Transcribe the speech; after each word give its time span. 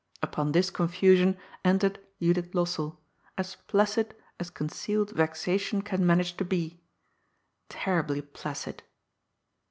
Upon 0.23 0.51
this 0.51 0.71
confusion 0.71 1.37
entered 1.63 1.99
Judith 2.19 2.53
Lossell, 2.55 2.97
as 3.37 3.53
placid 3.67 4.15
as 4.39 4.49
concealed 4.49 5.11
vexation 5.11 5.83
can 5.83 6.03
manage 6.03 6.35
to 6.37 6.43
be— 6.43 6.81
terribly 7.69 8.23
placid. 8.23 8.81